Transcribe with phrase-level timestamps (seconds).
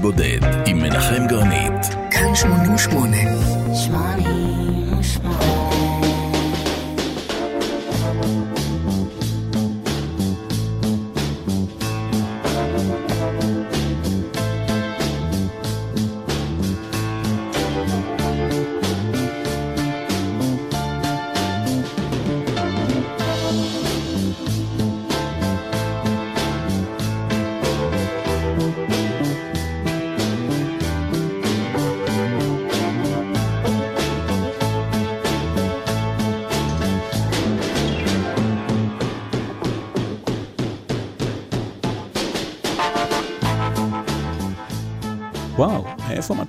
[0.00, 1.86] בודד, עם מנחם גרנית.
[2.10, 3.16] כאן 88.
[3.74, 5.69] 88.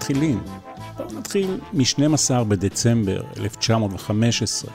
[0.02, 0.44] מתחילים?
[0.98, 4.72] בואו נתחיל מ-12 בדצמבר 1915.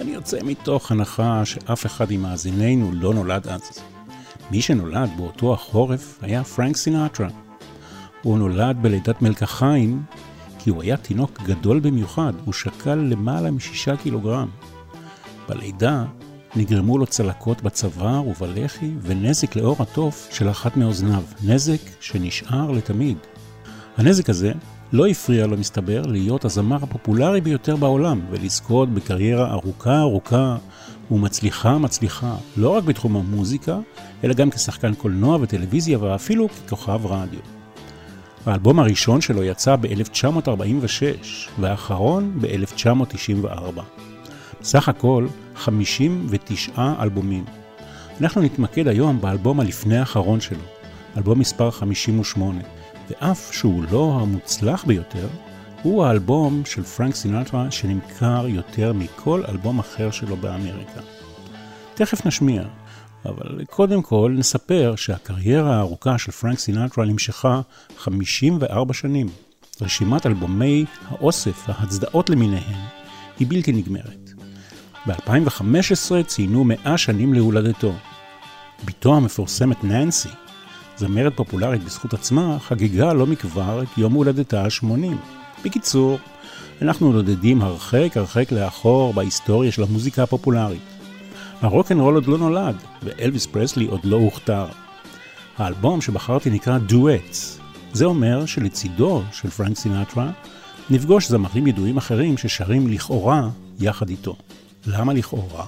[0.00, 3.60] אני יוצא מתוך הנחה שאף אחד ממאזינינו לא נולד אז.
[4.50, 7.28] מי שנולד באותו החורף היה פרנק סינטרה.
[8.22, 10.02] הוא נולד בלידת מלקחיים
[10.58, 14.48] כי הוא היה תינוק גדול במיוחד, הוא שקל למעלה משישה קילוגרם.
[15.48, 16.04] בלידה
[16.56, 23.18] נגרמו לו צלקות בצוואר ובלחי ונזק לאור התוף של אחת מאוזניו, נזק שנשאר לתמיד.
[23.96, 24.52] הנזק הזה
[24.92, 30.56] לא הפריע לו, מסתבר, להיות הזמר הפופולרי ביותר בעולם ולזכות בקריירה ארוכה ארוכה
[31.10, 33.78] ומצליחה מצליחה, לא רק בתחום המוזיקה,
[34.24, 37.40] אלא גם כשחקן קולנוע וטלוויזיה ואפילו ככוכב רדיו.
[38.46, 41.02] האלבום הראשון שלו יצא ב-1946
[41.60, 43.80] והאחרון ב-1994.
[44.62, 47.44] סך הכל 59 אלבומים.
[48.20, 50.62] אנחנו נתמקד היום באלבום הלפני האחרון שלו,
[51.16, 52.60] אלבום מספר 58.
[53.10, 55.28] ואף שהוא לא המוצלח ביותר,
[55.82, 61.00] הוא האלבום של פרנק סינטרה שנמכר יותר מכל אלבום אחר שלו באמריקה.
[61.94, 62.62] תכף נשמיע,
[63.24, 67.60] אבל קודם כל נספר שהקריירה הארוכה של פרנק סינטרה נמשכה
[67.98, 69.28] 54 שנים.
[69.80, 72.80] רשימת אלבומי האוסף וההצדעות למיניהן
[73.38, 74.30] היא בלתי נגמרת.
[75.06, 77.92] ב-2015 ציינו 100 שנים להולדתו.
[78.84, 80.28] בתו המפורסמת ננסי
[80.98, 85.16] זמרת פופולרית בזכות עצמה, חגגה לא מכבר את יום הולדתה ה-80.
[85.64, 86.18] בקיצור,
[86.82, 90.82] אנחנו נודדים הרחק הרחק לאחור בהיסטוריה של המוזיקה הפופולרית.
[91.60, 94.66] הרוקנרול עוד לא נולד, ואלוויס פרסלי עוד לא הוכתר.
[95.58, 97.60] האלבום שבחרתי נקרא דואטס.
[97.92, 100.30] זה אומר שלצידו של פרנק סינטרה,
[100.90, 103.48] נפגוש זמרים ידועים אחרים ששרים לכאורה
[103.80, 104.36] יחד איתו.
[104.86, 105.66] למה לכאורה?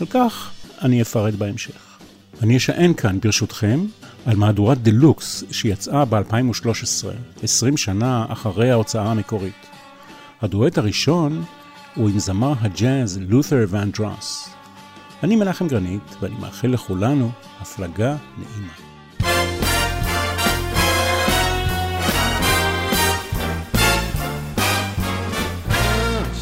[0.00, 0.50] על כך
[0.82, 1.98] אני אפרט בהמשך.
[2.42, 3.80] אני אשען כאן, ברשותכם,
[4.26, 7.06] על מהדורת דלוקס שיצאה ב-2013,
[7.42, 9.66] 20 שנה אחרי ההוצאה המקורית.
[10.42, 11.44] הדואט הראשון
[11.94, 14.48] הוא עם זמר הג'אז לותר ואנדרוס.
[15.22, 17.30] אני מנחם גרנית, ואני מאחל לכולנו
[17.60, 18.72] הפלגה נעימה.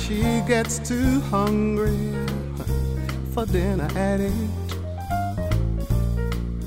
[0.02, 0.22] She
[0.52, 2.02] gets too hungry
[3.32, 4.61] for dinner at eight.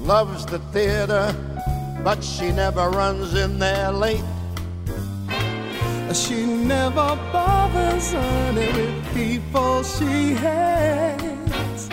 [0.05, 1.35] Loves the theater,
[2.03, 4.23] but she never runs in there late.
[6.13, 11.89] She never bothers honey with people she hates.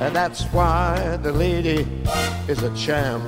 [0.00, 1.86] And that's why the lady
[2.46, 3.24] is a champ.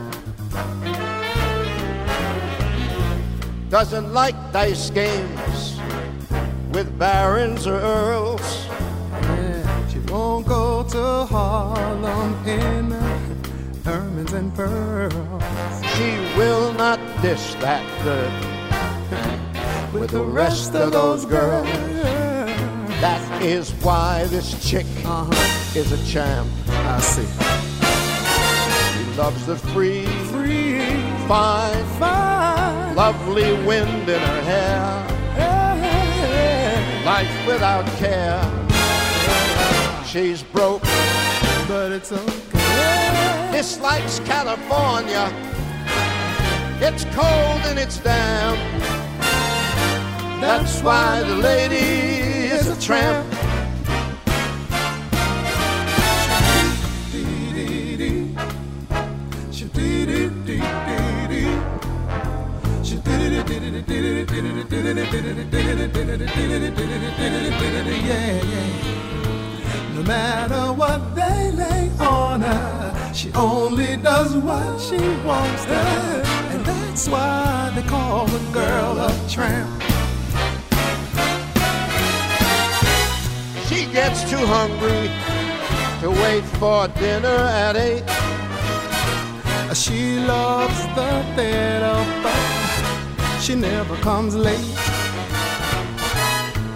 [3.69, 5.81] Doesn't like dice games
[6.71, 8.67] with barons or earls.
[9.11, 13.06] Yeah, she won't go to Harlem in
[13.87, 15.15] ermines and pearls.
[15.95, 18.33] She will not dish that good
[19.93, 21.67] with, with the rest of those girls.
[23.01, 25.79] That is why this chick uh-huh.
[25.79, 26.49] is a champ.
[26.69, 27.27] I see.
[28.99, 30.81] She loves the free, free,
[31.29, 35.07] fine, fine, lovely wind in her hair.
[37.05, 38.43] Life without care.
[40.05, 40.83] She's broke,
[41.69, 42.36] but it's okay
[43.57, 45.33] dislikes California.
[46.79, 48.59] It's cold and it's damp.
[50.43, 51.77] That's why the lady
[52.53, 53.27] is a tramp.
[68.05, 69.95] Yeah, yeah.
[69.95, 72.76] No matter what they lay on her.
[73.17, 76.23] She only does what she wants to,
[76.53, 79.83] and that's why they call the girl a tramp.
[83.69, 85.09] She gets too hungry
[86.03, 88.05] to wait for dinner at eight.
[89.75, 94.77] She loves the theater, but she never comes late.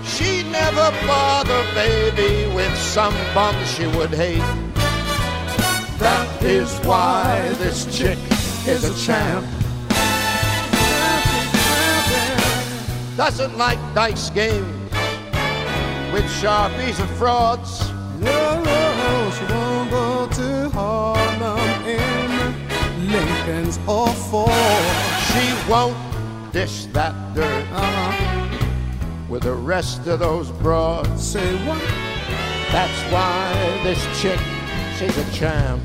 [0.07, 4.43] She never bother baby with some bum she would hate.
[6.01, 8.19] That is why this chick
[8.67, 9.47] is a champ.
[13.17, 14.67] Doesn't like dice games
[16.13, 17.91] with sharpies and frauds.
[18.19, 24.51] No, no, she won't go to Harlem in Lincoln's or Ford.
[25.31, 25.97] She won't
[26.53, 28.57] dish that dirt Uh-huh.
[29.29, 31.23] with the rest of those broads.
[31.23, 31.83] Say what?
[32.73, 34.41] That's why this chick,
[35.00, 35.82] she's a champ.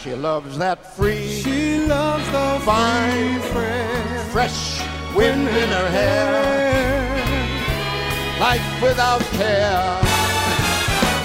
[0.00, 3.40] She loves that free, She loves the Fine.
[3.40, 6.30] free fresh fresh wind in her hair.
[8.38, 10.00] Life without care.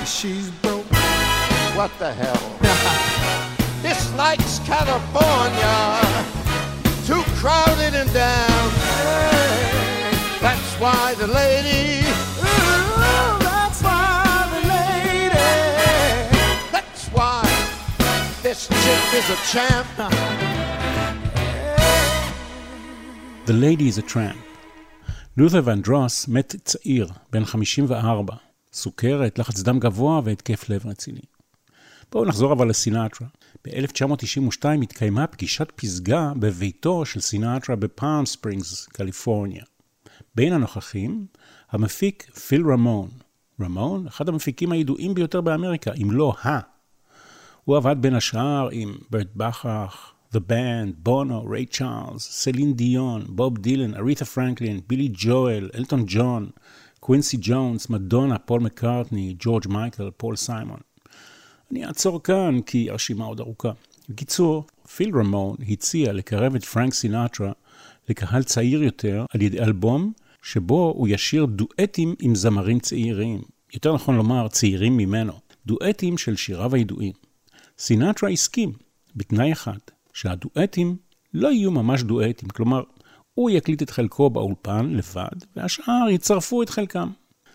[0.05, 0.89] She's broke.
[1.77, 2.43] What the hell?
[3.83, 5.77] Dislikes California.
[7.05, 8.69] Too crowded and damn.
[10.41, 12.06] That's why the lady.
[18.47, 19.87] This chick is a champ.
[23.45, 24.37] The Lady is a Tramp.
[25.37, 28.33] לותר ונדרוס מת צעיר, בן 54,
[28.73, 31.21] סוכרת, לחץ דם גבוה והתקף לב רציני.
[32.11, 33.27] בואו נחזור אבל לסינטרה.
[33.65, 39.63] ב-1992 התקיימה פגישת פסגה בביתו של סינטרה בפארם ספרינגס, קליפורניה.
[40.35, 41.25] בין הנוכחים,
[41.71, 43.09] המפיק פיל רמון.
[43.61, 46.76] רמון, אחד המפיקים הידועים ביותר באמריקה, אם לא ה.
[47.67, 53.57] הוא עבד בין השאר עם ברט בכרך, The Band, בונו, ריי צ'ארלס, סלין דיון, בוב
[53.57, 56.49] דילן, אריתה פרנקלין, בילי ג'ואל, אלטון ג'ון,
[56.99, 60.79] קווינסי ג'ונס, מדונה, פול מקארטני, ג'ורג' מייקל, פול סיימון.
[61.71, 63.71] אני אעצור כאן כי הרשימה עוד ארוכה.
[64.09, 64.65] בקיצור,
[64.95, 67.51] פיל רמון הציע לקרב את פרנק סינטרה
[68.09, 70.11] לקהל צעיר יותר על ידי אלבום
[70.41, 73.41] שבו הוא ישיר דואטים עם זמרים צעירים.
[73.73, 75.33] יותר נכון לומר, צעירים ממנו.
[75.65, 77.26] דואטים של שיריו הידועים.
[77.79, 78.73] סינטרה הסכים,
[79.15, 79.77] בתנאי אחד,
[80.13, 80.95] שהדואטים
[81.33, 82.83] לא יהיו ממש דואטים, כלומר,
[83.33, 87.09] הוא יקליט את חלקו באולפן לבד, והשאר יצרפו את חלקם.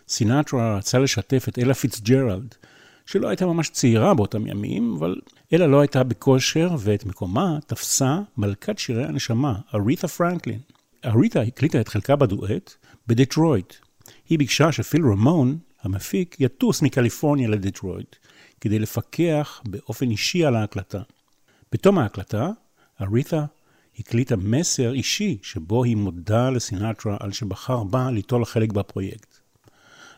[0.09, 2.55] סינטרה רצה לשתף את אלה פיצג'רלד,
[3.07, 5.17] שלא הייתה ממש צעירה באותם ימים, אבל
[5.53, 10.61] אלה לא הייתה בכושר, ואת מקומה תפסה מלכת שירי הנשמה, אריתה פרנקלין.
[11.05, 12.75] אריתה הקליטה את חלקה בדואט
[13.07, 13.75] בדטרויט.
[14.29, 18.17] היא ביקשה שפיל רמון, המפיק, יטוס מקליפורניה לדטרויט,
[18.63, 21.03] כדי לפקח באופן אישי על ההקלטה.
[21.73, 22.51] בתום ההקלטה,
[23.01, 23.45] אריתה
[23.99, 29.39] הקליטה מסר אישי שבו היא מודה לסינטרה על שבחר בה ליטול חלק בפרויקט.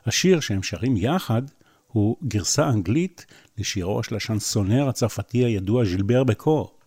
[0.07, 1.43] השיר שהם שרים יחד
[1.87, 3.27] הוא גרסה אנגלית
[3.59, 6.79] לשירו של השנסונר הצרפתי הידוע ז'ילבר בקור.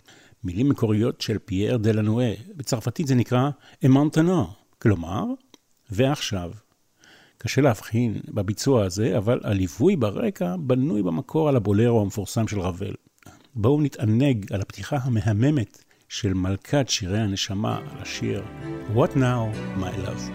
[0.43, 3.49] מילים מקוריות של פייר דלנואה, בצרפתית זה נקרא
[3.85, 4.47] אמנטנו,
[4.79, 5.23] כלומר,
[5.89, 6.51] ועכשיו.
[7.37, 12.93] קשה להבחין בביצוע הזה, אבל הליווי ברקע בנוי במקור על הבולרו המפורסם של רבל.
[13.55, 18.43] בואו נתענג על הפתיחה המהממת של מלכת שירי הנשמה על השיר
[18.95, 20.31] What Now, My Love.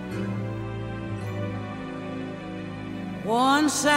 [3.26, 3.93] Once I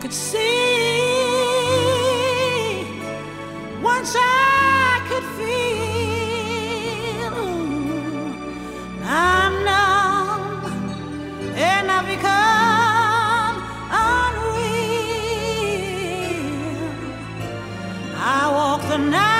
[0.00, 0.42] could see,
[3.90, 5.72] once I could feel.
[9.04, 9.91] I'm numb
[11.62, 13.56] and I've become
[13.90, 14.72] unreal.
[18.16, 19.32] I walk the night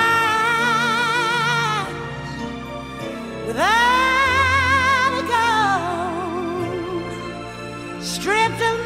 [3.47, 6.73] without a gun
[8.01, 8.82] stripped of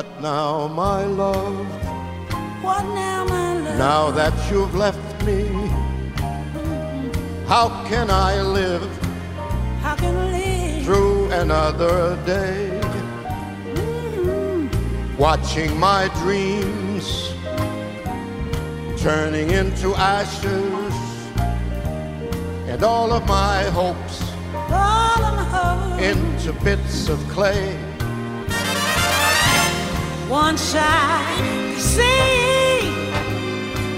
[0.00, 1.66] What now, my love?
[2.62, 3.76] What now, my love?
[3.76, 5.44] Now that you've left me,
[7.46, 8.82] how can I live
[9.82, 10.84] How can I live?
[10.86, 12.80] through another day?
[13.74, 15.18] Mm-hmm.
[15.18, 17.34] Watching my dreams
[19.02, 20.94] turning into ashes,
[22.72, 24.22] and all of my hopes
[24.54, 26.00] All of my hope.
[26.00, 27.76] into bits of clay.
[30.30, 32.88] Once I could see,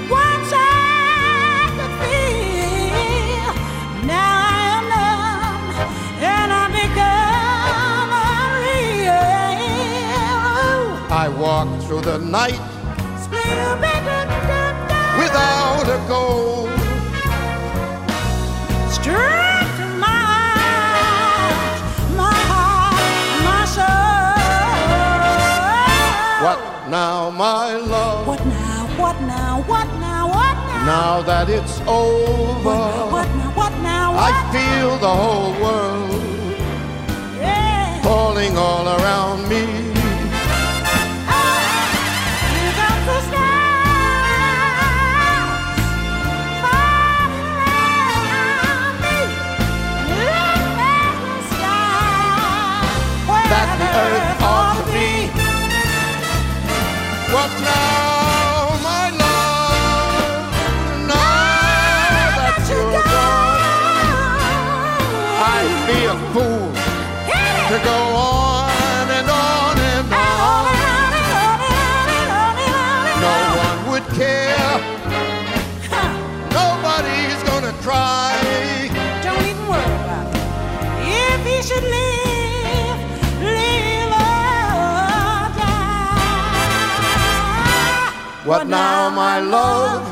[0.08, 3.52] once I could feel.
[4.06, 5.64] Now I am numb
[6.22, 8.12] and I become
[8.64, 9.28] unreal.
[11.12, 12.60] I walk through the night
[13.22, 14.11] Split
[27.42, 28.24] my love?
[28.24, 28.86] What now?
[29.02, 29.62] What now?
[29.72, 30.28] What now?
[30.28, 30.86] What now?
[30.94, 32.78] Now that it's over,
[33.16, 33.50] What now?
[33.60, 34.06] What now?
[34.14, 34.52] What I now?
[34.54, 36.22] feel the whole world
[37.40, 38.00] Yeah.
[38.06, 39.62] falling all around me.
[42.78, 43.58] Comes the stars
[49.04, 49.18] me.
[50.10, 50.26] The
[51.50, 54.61] sky That the earth
[88.80, 90.06] now, my love?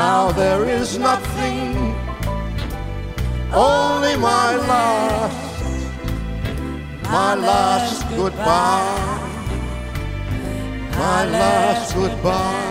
[0.00, 1.70] Now there is nothing,
[3.70, 5.62] only my last,
[7.16, 9.18] my last goodbye,
[11.00, 12.70] my last goodbye.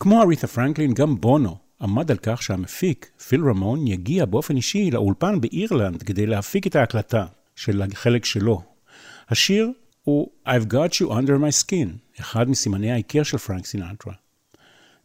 [0.00, 5.40] כמו אריתה פרנקלין, גם בונו עמד על כך שהמפיק, פיל רמון, יגיע באופן אישי לאולפן
[5.40, 7.24] באירלנד כדי להפיק את ההקלטה
[7.56, 8.69] של החלק שלו.
[9.30, 9.70] השיר
[10.02, 14.14] הוא I've got you under my skin, אחד מסימני ההיכר של פרנק סינטרה.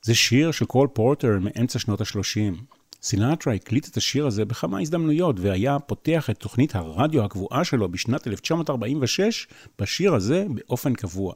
[0.02, 2.56] זה שיר של קול פורטר מאמצע שנות ה-30.
[3.02, 8.28] סינטרה הקליט את השיר הזה בכמה הזדמנויות, והיה פותח את תוכנית הרדיו הקבועה שלו בשנת
[8.28, 9.48] 1946
[9.80, 11.34] בשיר הזה באופן קבוע.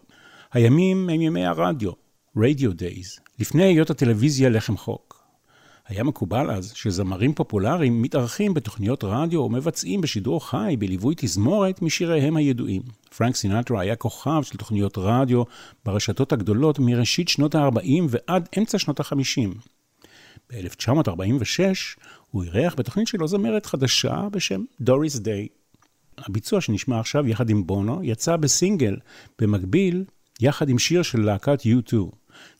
[0.54, 1.92] הימים הם ימי הרדיו,
[2.38, 5.09] Radio Days, לפני היות הטלוויזיה לחם חוק.
[5.90, 12.82] היה מקובל אז שזמרים פופולריים מתארחים בתוכניות רדיו ומבצעים בשידור חי בליווי תזמורת משיריהם הידועים.
[13.18, 15.44] פרנק סינטרה היה כוכב של תוכניות רדיו
[15.86, 19.70] ברשתות הגדולות מראשית שנות ה-40 ועד אמצע שנות ה-50.
[20.50, 21.60] ב-1946
[22.32, 25.48] הוא אירח בתוכנית שלו זמרת חדשה בשם דוריס דיי.
[26.18, 28.96] הביצוע שנשמע עכשיו יחד עם בונו יצא בסינגל,
[29.40, 30.04] במקביל
[30.42, 31.96] יחד עם שיר של להקת U2.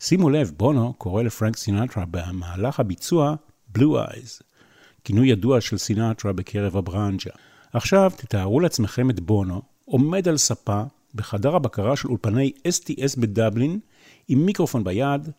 [0.02, 3.36] שימו לב, בונו קורא לפרנק סינטרה במהלך הביצוע
[3.78, 4.44] Blue Eyes,
[5.04, 7.32] כינוי ידוע של סינטרה בקרב הברנג'ה.
[7.74, 10.84] עכשיו תתארו לעצמכם את בונו עומד על ספה
[11.16, 13.80] בחדר הבקרה של אולפני STS בדבלין
[14.28, 15.30] עם מיקרופון ביד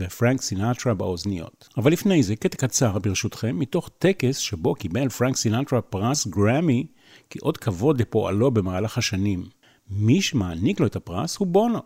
[0.00, 1.68] ופרנק סינטרה באוזניות.
[1.76, 6.86] אבל לפני זה, קטע קצר ברשותכם, מתוך טקס שבו קיבל פרנק סינטרה פרס גרמי
[7.30, 9.44] כאות כבוד לפועלו במהלך השנים.
[9.90, 11.80] מי שמעניק לו את הפרס הוא בונו.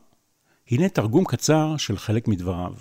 [0.71, 2.73] הנה תרגום קצר של חלק מדבריו.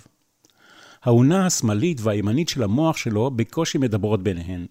[1.03, 4.65] האונה השמאלית והימנית של המוח שלו בקושי מדברות ביניהן.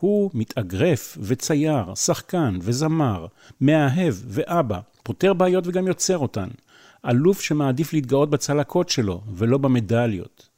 [0.00, 3.26] הוא מתאגרף וצייר, שחקן וזמר,
[3.60, 6.48] מאהב ואבא, פותר בעיות וגם יוצר אותן.
[7.06, 10.48] אלוף שמעדיף להתגאות בצלקות שלו ולא במדליות.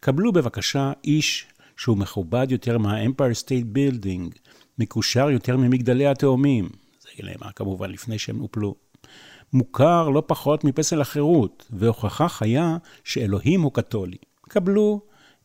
[0.00, 4.34] קבלו בבקשה איש שהוא מכובד יותר מהאמפייר סטייט בילדינג,
[4.78, 6.68] מקושר יותר ממגדלי התאומים,
[7.02, 8.74] זה נאמר כמובן לפני שהם הופלו.
[9.55, 14.17] מוכר לא פחות מפסל החירות, והוכחה חיה שאלוהים הוא קתולי.
[14.41, 15.01] קבלו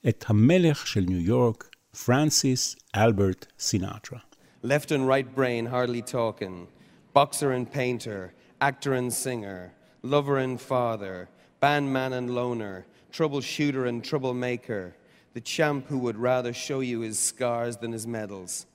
[0.08, 4.18] את המלך של ניו יורק, פרנסיס אלברט סינטרה.
[4.62, 6.66] Left and right brain hardly talking.
[7.14, 9.72] Boxer and painter, actor and singer,
[10.02, 11.28] lover and father,
[11.60, 14.94] bandman and loner, troubleshooter and troublemaker,
[15.34, 18.66] the champ who would rather show you his scars than his medals.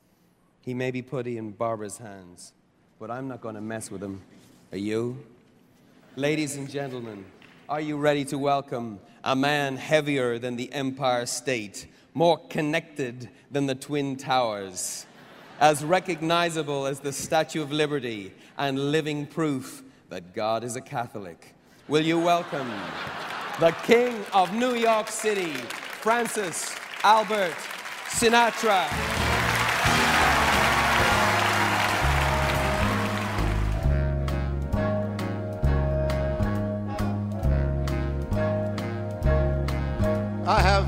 [0.62, 2.54] He may be putty in Barbara's hands,
[3.00, 4.22] but I'm not going to mess with him.
[4.73, 5.25] Are you?
[6.17, 7.25] Ladies and gentlemen,
[7.69, 13.67] are you ready to welcome a man heavier than the Empire State, more connected than
[13.67, 15.07] the Twin Towers,
[15.61, 21.55] as recognizable as the Statue of Liberty, and living proof that God is a Catholic?
[21.87, 22.69] Will you welcome
[23.61, 25.53] the King of New York City,
[26.01, 27.55] Francis Albert
[28.09, 29.26] Sinatra?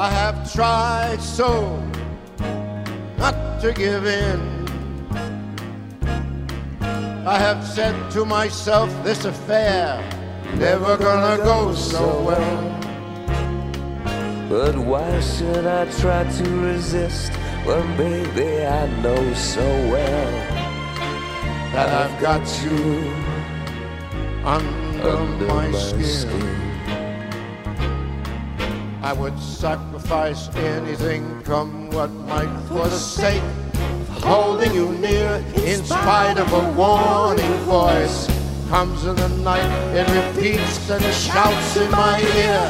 [0.00, 1.78] I have tried so
[3.18, 4.40] not to give in.
[7.26, 10.00] I have said to myself, this affair
[10.56, 12.80] never gonna go so well.
[14.48, 17.30] But why should I try to resist
[17.66, 20.32] when, baby, I know so well
[21.74, 23.12] that I've got you
[24.46, 26.04] under, under my, my skin.
[26.04, 26.69] skin.
[29.02, 35.82] I would sacrifice anything, come what might, for the sake of holding you near, in
[35.84, 38.28] spite of a warning voice.
[38.68, 42.68] Comes in the night, it repeats and shouts in my ear.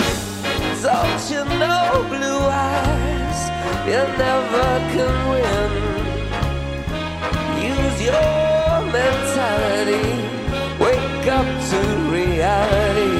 [0.81, 3.41] Don't you know, blue eyes,
[3.87, 5.73] you never can win.
[7.61, 10.09] Use your mentality,
[10.79, 13.20] wake up to reality.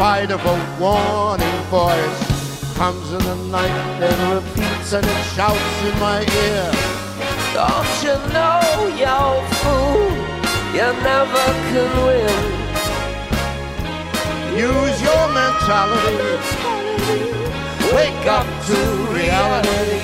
[0.00, 2.20] Spite of a warning voice,
[2.74, 6.64] comes in the night and repeats and it shouts in my ear.
[7.52, 8.64] Don't you know,
[9.02, 9.20] you
[9.60, 10.08] fool,
[10.72, 12.40] you never can win.
[14.56, 16.32] Use your mentality.
[17.92, 18.78] Wake up to
[19.12, 20.00] reality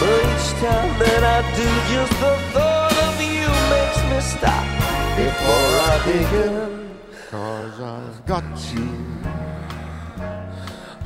[0.00, 4.66] But each time that I do, just the thought of you makes me stop
[5.14, 6.79] before I begin.
[8.10, 8.90] I've got you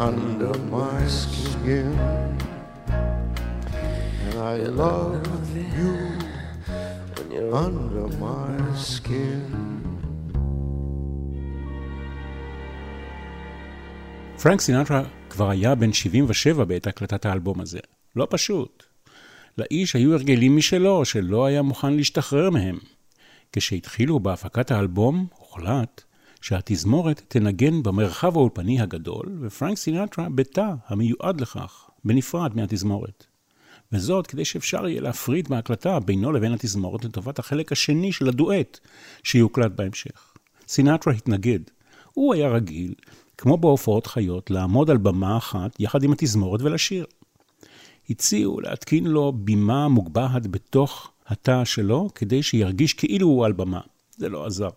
[0.08, 1.92] under my skin.
[4.24, 5.92] And I love you
[7.64, 8.54] under my
[8.92, 9.50] skin.
[14.42, 17.80] פרנק סינטרה כבר היה בן 77 בעת הקלטת האלבום הזה.
[18.16, 18.82] לא פשוט.
[19.58, 22.78] לאיש היו הרגלים משלו, שלא היה מוכן להשתחרר מהם.
[23.52, 26.02] כשהתחילו בהפקת האלבום, הוחלט
[26.44, 33.26] שהתזמורת תנגן במרחב האולפני הגדול, ופרנק סינטרה בתא המיועד לכך, בנפרד מהתזמורת.
[33.92, 38.78] וזאת כדי שאפשר יהיה להפריד מההקלטה בינו לבין התזמורת לטובת החלק השני של הדואט
[39.22, 40.34] שיוקלט בהמשך.
[40.68, 41.58] סינטרה התנגד.
[42.12, 42.94] הוא היה רגיל,
[43.38, 47.06] כמו בהופעות חיות, לעמוד על במה אחת יחד עם התזמורת ולשיר.
[48.10, 53.80] הציעו להתקין לו בימה מוגבהת בתוך התא שלו, כדי שירגיש כאילו הוא על במה.
[54.16, 54.70] זה לא עזר.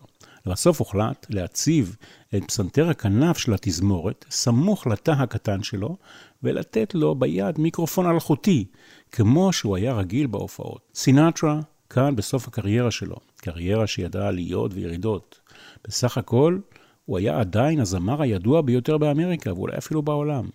[0.47, 1.95] לבסוף הוחלט להציב
[2.35, 5.97] את פסנתר הכנף של התזמורת סמוך לתא הקטן שלו,
[6.43, 8.65] ולתת לו ביד מיקרופון אלחוטי,
[9.11, 10.91] כמו שהוא היה רגיל בהופעות.
[10.95, 15.39] סינטרה, כאן בסוף הקריירה שלו, קריירה שידעה עליות וירידות.
[15.87, 16.59] בסך הכל,
[17.05, 20.49] הוא היה עדיין הזמר הידוע ביותר באמריקה, ואולי אפילו בעולם.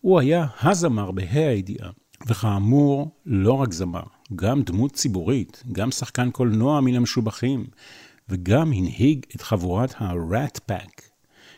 [0.00, 1.90] הוא היה הזמר בה"א הידיעה,
[2.26, 4.02] וכאמור, לא רק זמר,
[4.34, 7.66] גם דמות ציבורית, גם שחקן קולנוע מן המשובחים,
[8.28, 11.02] וגם הנהיג את חבורת ה-Rat Pack,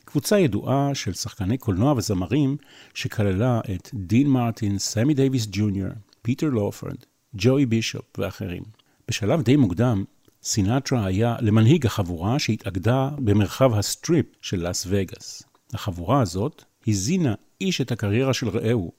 [0.05, 2.57] קבוצה ידועה של שחקני קולנוע וזמרים
[2.95, 5.91] שכללה את דין מרטין, סמי דייוויס ג'וניור,
[6.23, 6.97] פיטר לופרד,
[7.35, 8.63] ג'וי בישופ ואחרים.
[9.09, 10.05] בשלב די מוקדם,
[10.43, 15.43] סינטרה היה למנהיג החבורה שהתאגדה במרחב הסטריפ של לאס וגאס.
[15.75, 18.93] החבורה הזאת הזינה איש את הקריירה של רעהו.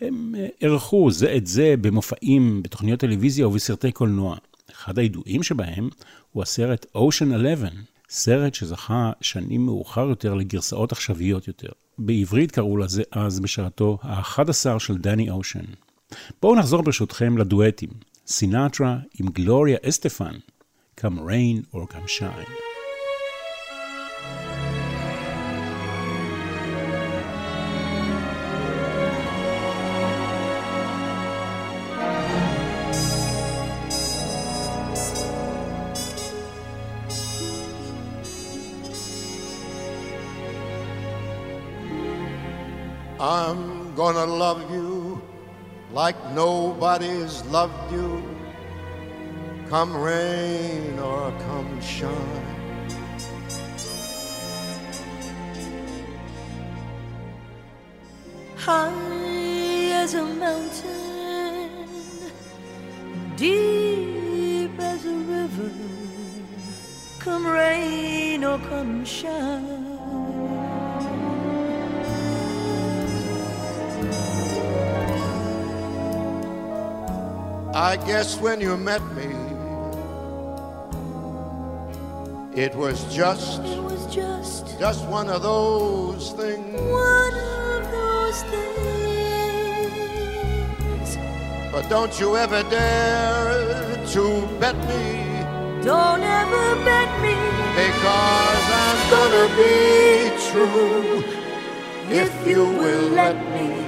[0.00, 4.36] הם אירחו זה את זה במופעים, בתוכניות טלוויזיה ובסרטי קולנוע.
[4.84, 5.88] אחד הידועים שבהם
[6.32, 7.68] הוא הסרט Ocean 11,
[8.08, 11.68] סרט שזכה שנים מאוחר יותר לגרסאות עכשוויות יותר.
[11.98, 15.64] בעברית קראו לזה אז בשעתו ה-11 של דני אושן.
[16.42, 17.90] בואו נחזור ברשותכם לדואטים.
[18.26, 20.34] סינטרה עם גלוריה אסטפן,
[21.00, 22.73] Come Rain or Come Shine.
[44.12, 45.18] Gonna love you
[45.90, 48.22] like nobody's loved you,
[49.70, 52.50] come rain or come shine.
[58.56, 61.86] high as a mountain,
[63.36, 65.72] deep as a river.
[67.20, 69.83] Come rain or come shine.
[77.84, 79.28] I guess when you met me,
[82.54, 86.80] it was just, It was just just one of those things.
[86.80, 88.78] one of those things.
[91.72, 97.36] But don't you ever dare to bet me, Don't ever bet me.
[97.76, 99.76] because I'm gonna be
[100.48, 101.22] true
[102.08, 103.83] if you will let me.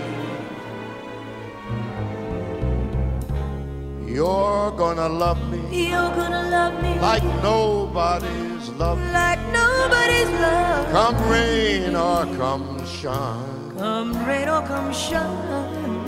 [4.16, 9.02] You're gonna love me You're gonna love me like nobody's loved.
[9.12, 10.90] like nobody's love.
[10.90, 16.06] Come rain or come shine, Come rain or come shine.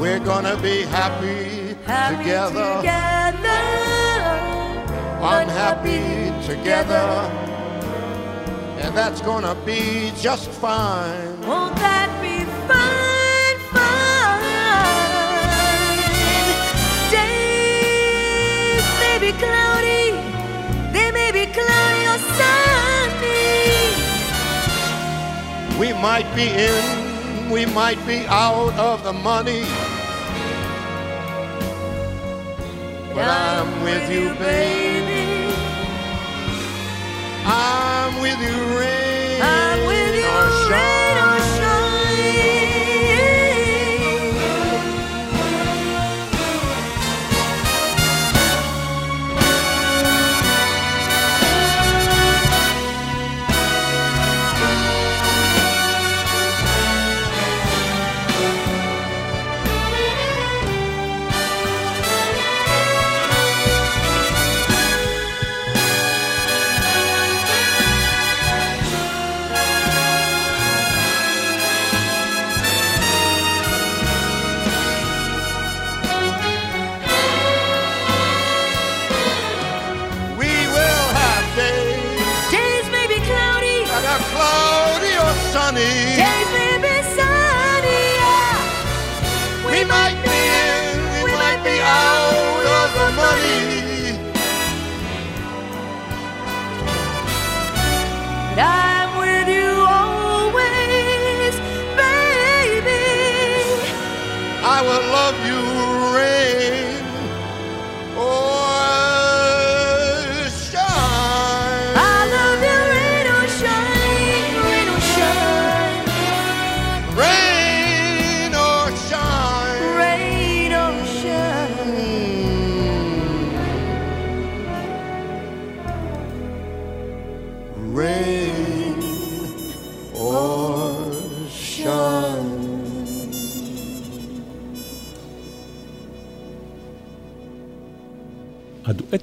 [0.00, 3.62] we're gonna be happy, Happy together, together.
[5.38, 6.02] unhappy
[6.48, 7.06] together,
[8.82, 11.40] and that's gonna be just fine.
[11.46, 13.11] Won't that be fine, fine?
[25.78, 29.64] We might be in, we might be out of the money.
[33.14, 35.54] But I'm with you, baby.
[37.44, 39.42] I'm with you, rain.
[39.42, 41.01] I'm with you, or shine.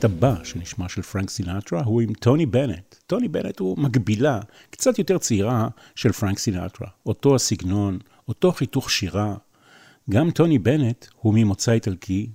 [0.04, 2.96] הדואט הבא שנשמע של פרנק סינטרה הוא עם טוני בנט.
[3.08, 6.88] טוני בנט הוא מקבילה קצת יותר צעירה של פרנק סינטרה.
[7.06, 9.36] אותו הסגנון, אותו חיתוך שירה.
[10.10, 12.30] גם טוני בנט הוא ממוצא איטלקי.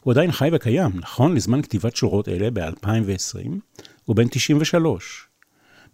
[0.00, 3.50] הוא עדיין חי וקיים, נכון לזמן כתיבת שורות אלה ב-2020,
[4.04, 5.26] הוא בן 93.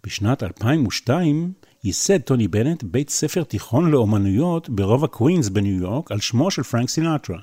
[0.03, 1.53] בשנת 2002
[1.83, 6.89] ייסד טוני בנט בית ספר תיכון לאומנויות ברובע קווינס בניו יורק על שמו של פרנק
[6.89, 7.39] סינטרה.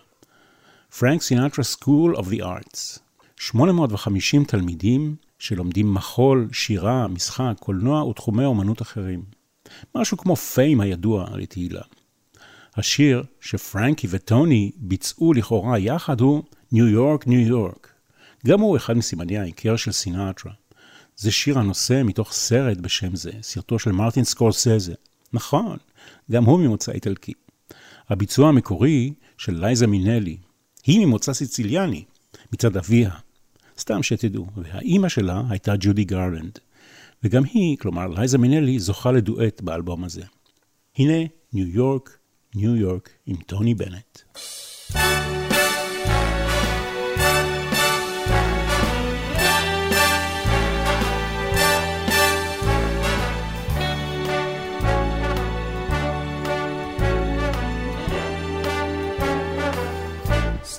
[0.98, 3.07] פרנק סינטרה School of the Arts.
[3.38, 9.22] 850 תלמידים שלומדים מחול, שירה, משחק, קולנוע ותחומי אומנות אחרים.
[9.94, 11.82] משהו כמו פיים הידוע לתהילה.
[12.76, 17.92] השיר שפרנקי וטוני ביצעו לכאורה יחד הוא ניו יורק, ניו יורק.
[18.46, 20.52] גם הוא אחד מסימני ההיכר של סינטרה.
[21.16, 24.94] זה שיר הנושא מתוך סרט בשם זה, סרטו של מרטין סקורסזה.
[25.32, 25.76] נכון,
[26.30, 27.32] גם הוא ממוצא איטלקי.
[28.08, 30.36] הביצוע המקורי של לייזה מינלי.
[30.84, 32.04] היא ממוצא סיציליאני,
[32.52, 33.10] מצד אביה.
[33.78, 36.58] סתם שתדעו, והאימא שלה הייתה ג'ודי גרלנד.
[37.22, 40.22] וגם היא, כלומר לייזה מינלי, זוכה לדואט באלבום הזה.
[40.98, 42.18] הנה ניו יורק,
[42.54, 44.18] ניו יורק עם טוני בנט.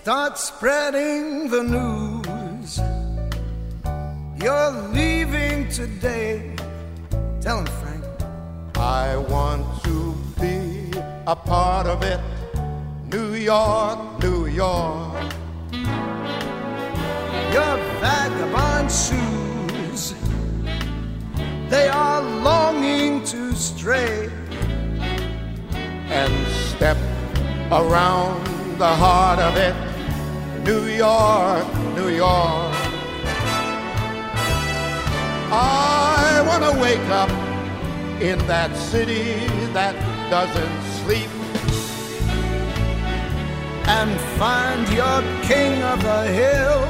[0.10, 2.19] start spreading the news.
[4.42, 6.56] You're leaving today.
[7.42, 8.06] Tell him, Frank.
[8.78, 10.98] I want to be
[11.28, 12.22] a part of it.
[13.12, 15.34] New York, New York.
[17.52, 20.16] Your vagabond shoes,
[21.68, 24.30] they are longing to stray
[26.08, 26.98] and step
[27.74, 28.46] around
[28.78, 29.76] the heart of it.
[30.64, 32.69] New York, New York.
[35.52, 37.30] I want to wake up
[38.22, 39.96] in that city that
[40.30, 41.30] doesn't sleep
[43.88, 46.86] and find your king of the hill,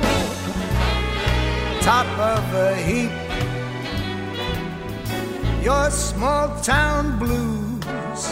[1.81, 3.11] top of the heap.
[5.63, 8.25] Your small town blues,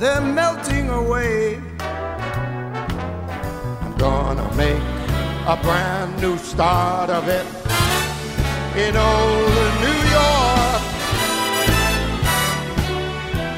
[0.00, 1.56] they're melting away.
[3.82, 4.82] I'm gonna make
[5.46, 7.65] a brand new start of it
[8.76, 10.82] in old New York.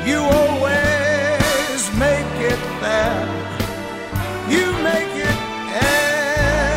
[0.07, 3.27] You always make it there.
[4.49, 5.39] You make it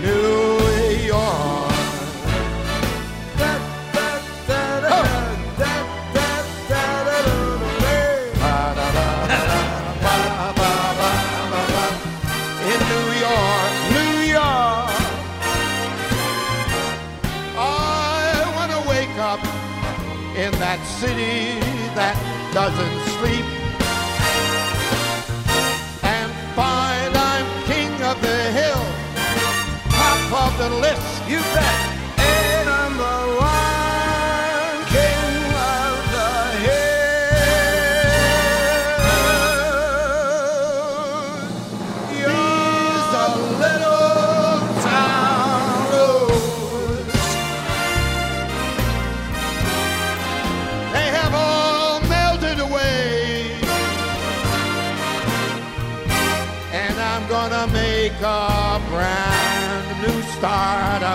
[0.00, 0.61] New York.
[20.36, 21.60] In that city
[21.94, 22.16] that
[22.54, 23.44] doesn't sleep
[26.02, 28.82] and find I'm king of the hill,
[29.90, 31.28] top of the list.
[31.28, 31.91] you bet.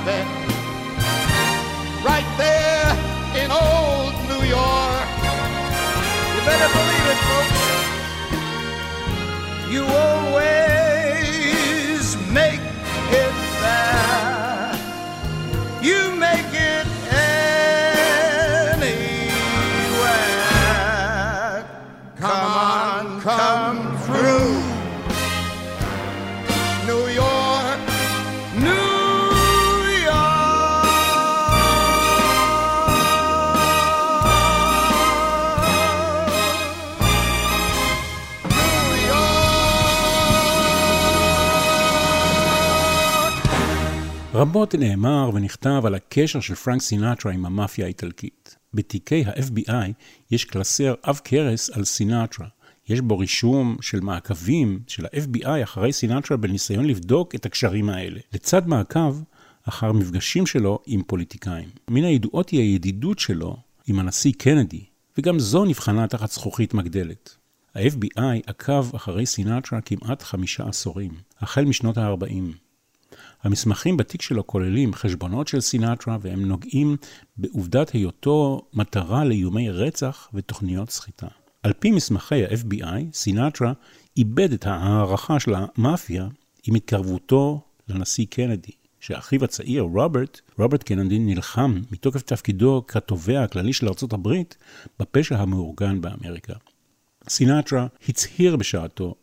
[0.04, 0.28] Start.
[2.04, 2.92] Right there
[3.42, 5.08] in old New York.
[6.34, 7.62] You better believe it, folks.
[9.74, 10.17] You always
[44.38, 48.56] רבות נאמר ונכתב על הקשר של פרנק סינטרה עם המאפיה האיטלקית.
[48.74, 49.92] בתיקי ה-FBI
[50.32, 52.48] יש קלסר עב כרס על סינטרה.
[52.90, 58.20] יש בו רישום של מעקבים של ה-FBI אחרי סינטרה בניסיון לבדוק את הקשרים האלה.
[58.34, 59.16] לצד מעקב
[59.64, 61.70] אחר מפגשים שלו עם פוליטיקאים.
[61.88, 64.84] מן הידועות היא הידידות שלו עם הנשיא קנדי,
[65.18, 67.36] וגם זו נבחנה תחת זכוכית מגדלת.
[67.76, 72.67] ה-FBI עקב אחרי סינטרה כמעט חמישה עשורים, החל משנות ה-40.
[73.44, 76.98] המסמכים בתיק שלו כוללים חשבונות של סינטרה והם נוגעים
[77.38, 81.28] בעובדת היותו מטרה לאיומי רצח ותוכניות סחיטה.
[81.64, 83.74] על פי מסמכי ה-FBI, סינטרה
[84.18, 86.28] איבד את ההערכה של המאפיה
[86.64, 93.88] עם התקרבותו לנשיא קנדי, שאחיו הצעיר רוברט, רוברט קנדי נלחם מתוקף תפקידו כתובע הכללי של
[93.88, 94.30] ארה"ב
[95.00, 96.54] בפשע המאורגן באמריקה.
[97.30, 99.16] סינטרה הצהיר בשעתו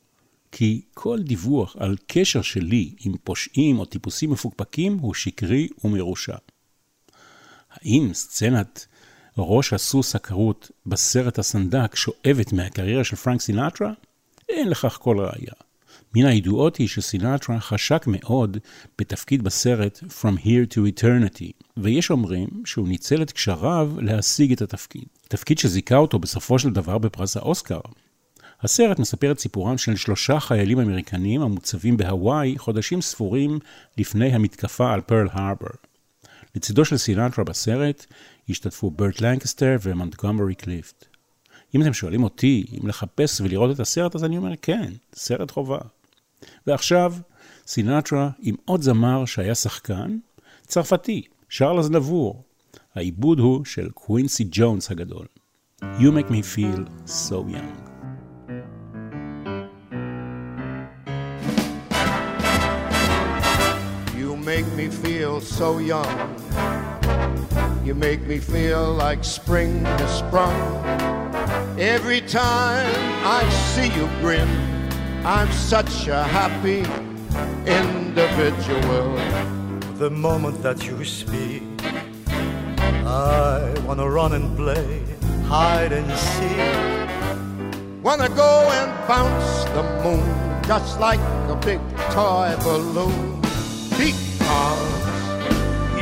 [0.57, 6.37] כי כל דיווח על קשר שלי עם פושעים או טיפוסים מפוקפקים הוא שקרי ומרושע.
[7.71, 8.87] האם סצנת
[9.39, 13.93] ראש הסוס הכרות בסרט הסנדק שואבת מהקריירה של פרנק סינטרה?
[14.49, 15.53] אין לכך כל ראייה.
[16.15, 18.57] מן הידועות היא שסינטרה חשק מאוד
[18.99, 25.05] בתפקיד בסרט From Here to Eternity, ויש אומרים שהוא ניצל את קשריו להשיג את התפקיד.
[25.29, 27.81] תפקיד שזיכה אותו בסופו של דבר בפרס האוסקר.
[28.65, 33.59] הסרט מספר את סיפורם של שלושה חיילים אמריקנים המוצבים בהוואי חודשים ספורים
[33.99, 35.71] לפני המתקפה על פרל הרבר.
[36.55, 38.07] לצידו של סינטרה בסרט
[38.49, 41.05] השתתפו ברט לנקסטר ומונטגומרי קליפט.
[41.75, 45.79] אם אתם שואלים אותי אם לחפש ולראות את הסרט, אז אני אומר כן, סרט חובה.
[46.67, 47.15] ועכשיו,
[47.67, 50.19] סינטרה עם עוד זמר שהיה שחקן,
[50.67, 52.43] צרפתי, שארל אזנבור.
[52.95, 55.27] העיבוד הוא של קווינסי ג'ונס הגדול.
[55.83, 57.94] You make me feel so young.
[64.45, 66.07] Make me feel so young.
[67.83, 70.55] You make me feel like spring has sprung.
[71.79, 72.93] Every time
[73.25, 74.49] I see you grin,
[75.25, 76.81] I'm such a happy
[77.67, 79.17] individual.
[79.97, 81.63] The moment that you speak,
[83.07, 85.03] I wanna run and play
[85.49, 88.03] hide and seek.
[88.03, 91.81] Wanna go and bounce the moon just like a big
[92.11, 93.35] toy balloon.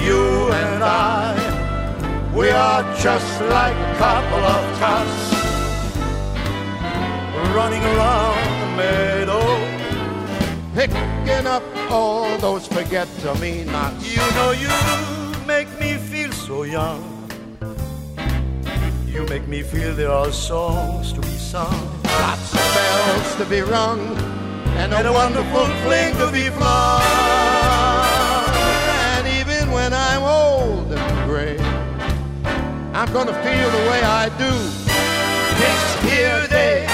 [0.00, 5.42] You and I, we are just like a couple of tots
[7.54, 9.46] running around the meadow.
[10.74, 14.16] picking up all those forget-me-nots.
[14.16, 14.70] You know you
[15.46, 17.00] make me feel so young.
[19.06, 23.60] You make me feel there are songs to be sung Lots of bells to be
[23.60, 24.00] rung
[24.80, 27.61] and a and a wonderful fling to be flung.
[32.94, 34.52] I'm gonna feel the way I do
[35.60, 36.86] this here day.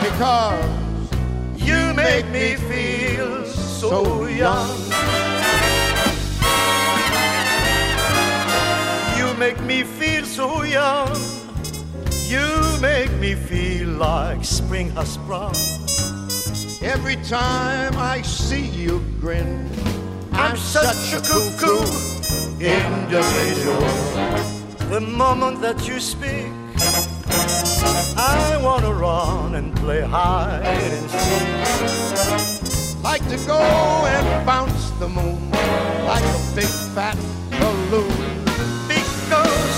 [0.00, 0.64] because
[1.56, 4.78] You make me feel so young.
[9.18, 11.14] You make me feel so young.
[12.26, 12.48] You
[12.80, 15.54] make me feel like spring has sprung.
[16.80, 19.68] every time I see you grin,
[20.32, 21.84] I'm such a cuckoo
[22.58, 24.43] individual.
[24.90, 26.52] The moment that you speak,
[28.16, 33.02] I wanna run and play hide and seek.
[33.02, 35.50] like to go and bounce the moon
[36.06, 37.16] like a big fat
[37.50, 38.44] balloon.
[38.86, 39.76] Because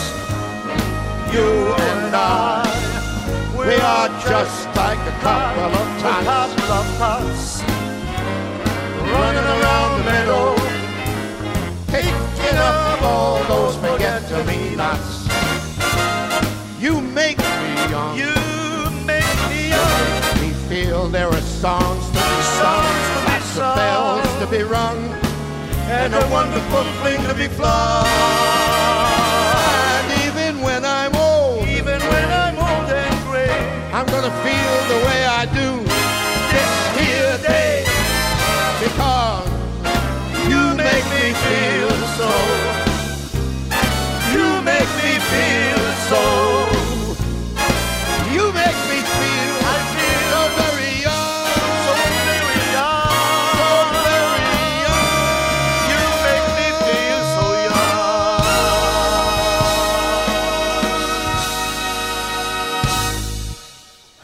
[1.32, 2.64] you and I,
[3.56, 7.75] We are just like a couple of tots
[21.66, 22.87] songs to be sung,
[23.26, 25.00] lots of bells to be rung,
[25.98, 28.07] and a wonderful fling to be flung.
[29.96, 33.59] And even when I'm old, Even when I'm old and gray,
[33.96, 35.70] I'm gonna feel the way I do
[36.52, 37.85] this here day,
[38.83, 39.50] because
[40.50, 42.31] you make me feel so.
[44.35, 46.45] You make me feel so.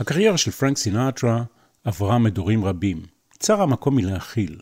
[0.02, 1.42] הקריירה של פרנק סינטרה
[1.84, 3.02] עברה מדורים רבים.
[3.38, 4.58] צר המקום מלהכיל.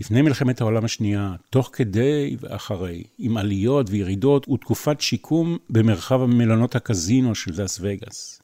[0.00, 7.34] לפני מלחמת העולם השנייה, תוך כדי ואחרי, עם עליות וירידות ותקופת שיקום במרחב המלונות הקזינו
[7.34, 8.42] של לאס וגאס.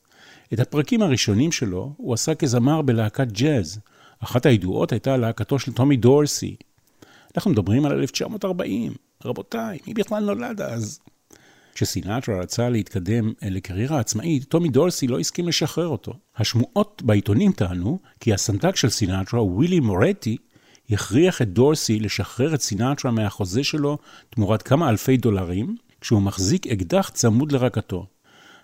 [0.53, 3.81] את הפרקים הראשונים שלו הוא עשה כזמר בלהקת ג'אז.
[4.21, 6.57] אחת הידועות הייתה להקתו של טומי דורסי.
[7.37, 8.93] אנחנו מדברים על 1940.
[9.25, 11.01] רבותיי, מי בכלל נולד אז?
[11.79, 16.13] כשסינטרה רצה להתקדם לקריירה עצמאית, טומי דורסי לא הסכים לשחרר אותו.
[16.37, 20.37] השמועות בעיתונים טענו כי הסנדק של סינטרה, ווילי מורטי,
[20.91, 23.99] הכריח את דורסי לשחרר את סינטרה מהחוזה שלו
[24.31, 28.07] תמורת כמה אלפי דולרים, כשהוא מחזיק אקדח צמוד לרקתו.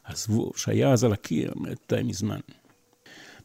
[0.05, 1.53] עזבו, שהיה אז על הקיר,
[1.88, 2.40] די מזמן.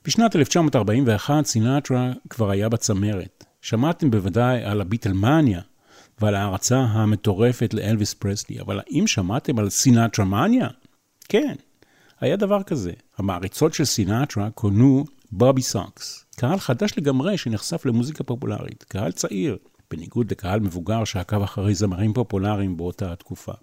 [0.06, 3.46] בשנת 1941 סינטרה כבר היה בצמרת.
[3.62, 5.62] שמעתם בוודאי על הביטלמניה
[6.22, 10.68] ועל ההערצה המטורפת לאלוויס פרסלי, אבל האם שמעתם על סינטרמניה?
[11.30, 11.56] כן,
[12.20, 12.92] היה דבר כזה.
[13.18, 16.26] המעריצות של סינטרה כונו Bobby Sox.
[16.36, 19.58] קהל חדש לגמרי שנחשף למוזיקה פופולרית, קהל צעיר,
[19.92, 23.54] בניגוד לקהל מבוגר שעקב אחרי זמרים פופולריים באותה התקופה.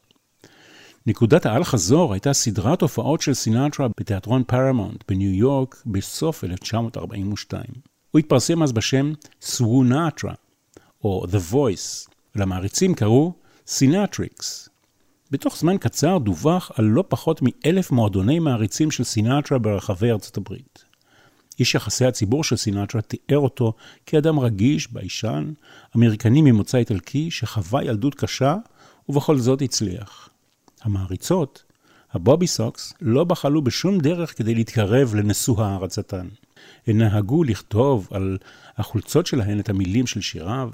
[1.07, 7.64] נקודת האל-חזור הייתה סדרת הופעות של סינטרה בתיאטרון פרמונט בניו יורק בסוף 1942.
[8.11, 9.12] הוא התפרסם אז בשם
[9.43, 10.35] Swoonatra,
[11.05, 13.32] או The Voice, ולמעריצים קראו
[13.66, 14.68] Sinatrics.
[15.30, 20.84] בתוך זמן קצר דווח על לא פחות מאלף מועדוני מעריצים של סינטרה ברחבי ארצות הברית.
[21.59, 23.72] איש יחסי הציבור של סינטרה תיאר אותו
[24.07, 25.53] כאדם רגיש, ביישן,
[25.97, 28.57] אמריקני ממוצא איטלקי שחווה ילדות קשה
[29.09, 30.28] ובכל זאת הצליח.
[30.82, 31.62] המעריצות,
[32.12, 36.28] ה Bobby Sox, לא בחלו בשום דרך כדי להתקרב לנשוא הערצתן.
[36.87, 38.39] הן נהגו לכתוב על
[38.76, 40.70] החולצות שלהן את המילים של שיריו,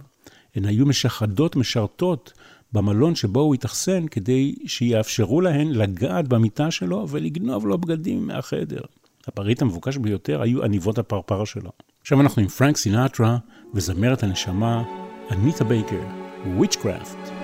[0.57, 2.33] הן היו משחדות משרתות
[2.73, 8.81] במלון שבו הוא התאכסן כדי שיאפשרו להן לגעת במיטה שלו ולגנוב לו בגדים מהחדר.
[9.27, 11.71] הפריט המבוקש ביותר היו עניבות הפרפר שלו.
[12.01, 13.39] עכשיו אנחנו עם פרנק סינטרה
[13.75, 14.83] וזמרת הנשמה,
[15.31, 16.03] אניטה בייקר,
[16.47, 17.42] Witchcraft.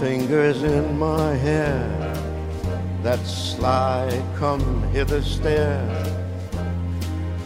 [0.00, 2.14] Fingers in my hair
[3.02, 6.04] that sly come hither stare.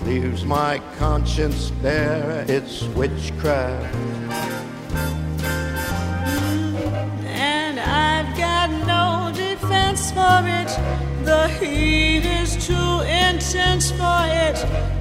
[0.04, 3.94] Leaves my conscience bare it's witchcraft.
[7.24, 10.70] And I've got no defense for it.
[11.24, 14.58] The heat is too intense for it.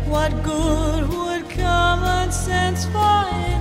[0.07, 3.60] What good would common sense for it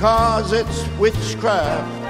[0.00, 2.00] because it's witchcraft.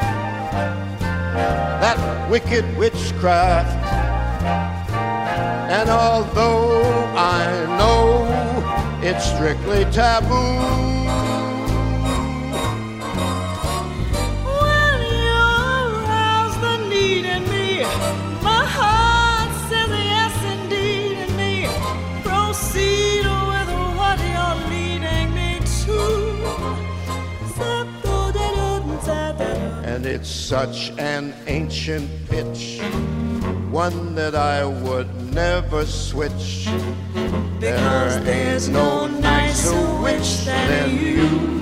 [1.82, 3.68] That wicked witchcraft.
[5.72, 6.82] And although
[7.16, 8.28] I know
[9.02, 10.89] it's strictly taboo.
[30.20, 32.78] It's such an ancient pitch,
[33.70, 36.68] one that I would never switch.
[37.58, 41.59] Because there there's no nicer witch than you.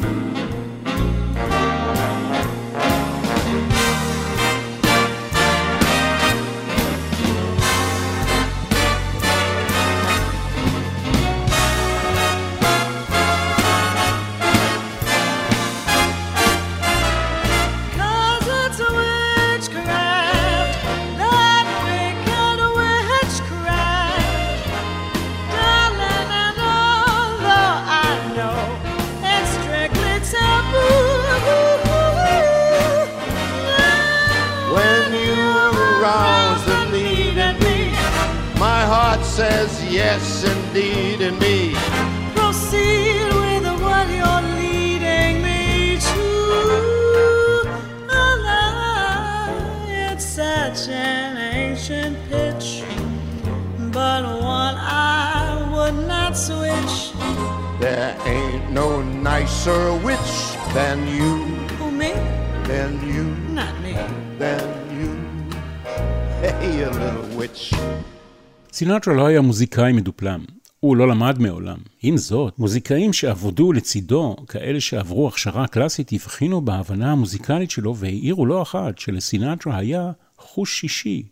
[68.79, 70.45] סינטרה לא היה מוזיקאי מדופלם.
[70.81, 71.79] הוא לא למד מעולם.
[72.03, 78.62] עם זאת, מוזיקאים שעבדו לצידו, כאלה שעברו הכשרה קלאסית, הבחינו בהבנה המוזיקלית שלו והעירו לא
[78.62, 81.22] אחת שלסינטרה היה חוש שישי,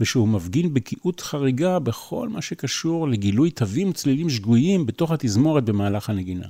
[0.00, 6.48] ושהוא מפגין בקיאות חריגה בכל מה שקשור לגילוי תווים וצלילים שגויים בתוך התזמורת במהלך הנגינה.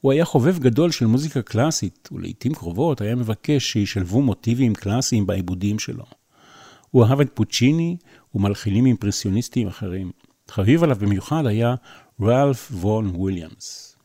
[0.00, 5.78] הוא היה חובב גדול של מוזיקה קלאסית, ולעיתים קרובות היה מבקש שישלבו מוטיבים קלאסיים בעיבודים
[5.78, 6.04] שלו.
[6.90, 7.96] הוא אהב את פוצ'יני
[8.34, 10.10] ומלחינים אימפרסיוניסטיים אחרים.
[10.48, 11.74] חביב עליו במיוחד היה
[12.20, 13.96] רלף וון וויליאמס.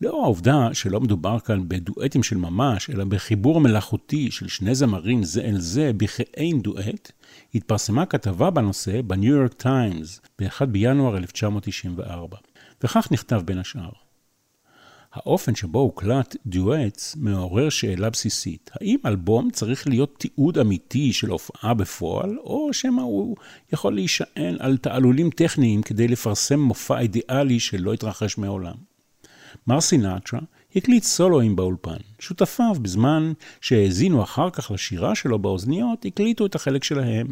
[0.00, 5.40] לאור העובדה שלא מדובר כאן בדואטים של ממש, אלא בחיבור מלאכותי של שני זמרים זה
[5.40, 7.12] אל זה בכאין דואט,
[7.54, 12.36] התפרסמה כתבה בנושא בניו יורק טיימס ב-1 בינואר 1994,
[12.82, 13.90] וכך נכתב בין השאר:
[15.16, 18.70] האופן שבו הוקלט Duets מעורר שאלה בסיסית.
[18.80, 23.36] האם אלבום צריך להיות תיעוד אמיתי של הופעה בפועל, או שמא הוא
[23.72, 28.74] יכול להישען על תעלולים טכניים כדי לפרסם מופע אידיאלי שלא התרחש מעולם?
[29.66, 30.38] מר סינטרה
[30.76, 31.96] הקליט סולואים באולפן.
[32.18, 37.26] שותפיו, בזמן שהאזינו אחר כך לשירה שלו באוזניות, הקליטו את החלק שלהם,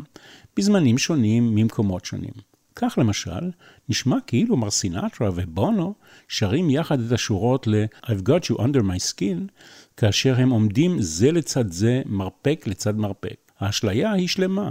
[0.57, 2.54] בזמנים שונים ממקומות שונים.
[2.77, 3.51] כך למשל,
[3.89, 5.95] נשמע כאילו מר סינטרה ובונו
[6.29, 9.53] שרים יחד את השורות ל-I've got you under my skin,
[9.97, 13.53] כאשר הם עומדים זה לצד זה, מרפק לצד מרפק.
[13.61, 14.71] האשליה היא שלמה,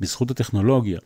[0.00, 1.00] בזכות הטכנולוגיה.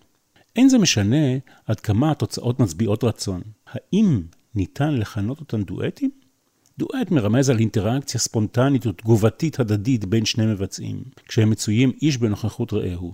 [0.56, 1.26] אין זה משנה
[1.66, 3.40] עד כמה התוצאות מצביעות רצון.
[3.66, 4.22] האם
[4.54, 6.10] ניתן לכנות אותן דואטים?
[6.78, 13.12] דואט מרמז על אינטראקציה ספונטנית ותגובתית הדדית בין שני מבצעים, כשהם מצויים איש בנוכחות רעהו.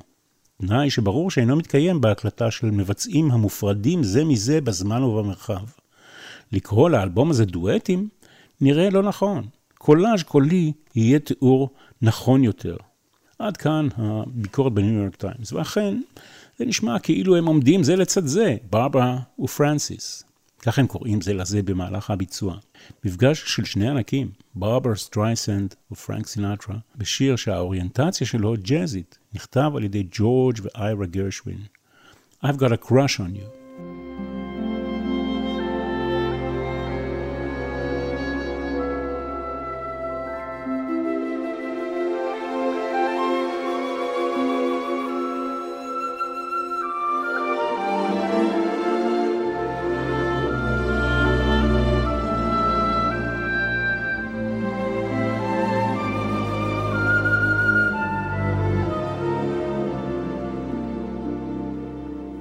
[0.60, 5.64] תנאי שברור שאינו מתקיים בהקלטה של מבצעים המופרדים זה מזה בזמן ובמרחב.
[6.52, 8.08] לקרוא לאלבום הזה דואטים
[8.60, 9.46] נראה לא נכון.
[9.78, 11.70] קולאז' קולי יהיה תיאור
[12.02, 12.76] נכון יותר.
[13.38, 16.00] עד כאן הביקורת בניו יורק טיימס, ואכן,
[16.58, 20.24] זה נשמע כאילו הם עומדים זה לצד זה, ברברה ופרנסיס.
[20.62, 22.56] כך הם קוראים זה לזה במהלך הביצוע.
[23.04, 30.03] מפגש של שני ענקים, ברברה סטרייסנד ופרנק סינטרה, בשיר שהאוריינטציה שלו ג'אזית, נכתב על ידי
[30.11, 31.59] ג'ורג' ואיירה גרשווין.
[32.43, 33.58] I've got a crush on you.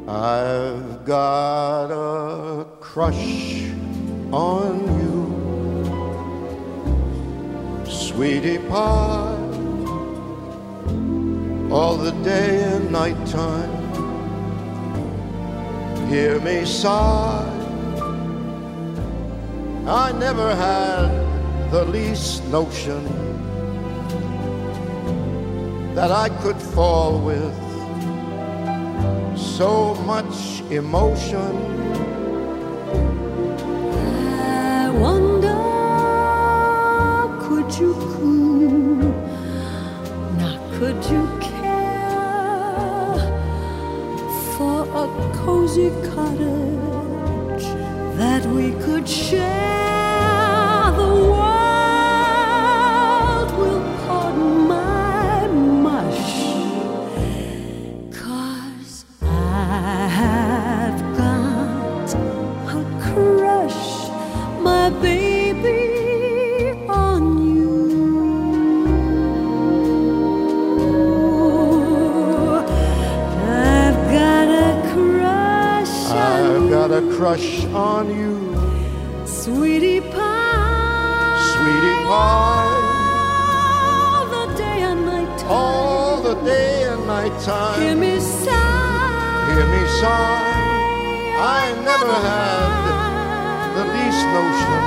[0.10, 3.62] I've got a crush
[4.32, 5.28] on you,
[7.86, 9.38] sweetie pie.
[11.70, 13.70] All the day and night time,
[16.10, 17.45] hear me sigh.
[19.86, 21.12] I never had
[21.70, 23.05] the least notion
[25.93, 27.68] that I could fall with
[29.39, 31.51] so much emotion.
[34.81, 35.59] I wonder,
[37.45, 38.97] could you cool?
[40.37, 43.19] Now, could you care
[44.55, 47.65] for a cozy cottage
[48.17, 49.59] that we could share?
[77.39, 78.35] Crush on you.
[79.25, 81.53] Sweetie pie.
[81.53, 82.77] Sweetie pie.
[84.11, 85.51] All the day and night time.
[85.51, 87.81] All the day and night time.
[87.81, 89.53] Hear me sigh.
[89.53, 90.57] Hear me sigh.
[91.41, 92.69] I never had
[93.77, 94.81] the least notion.